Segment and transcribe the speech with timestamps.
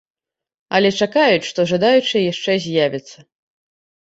[0.79, 3.17] Але чакаюць, што жадаючыя яшчэ з'явяцца.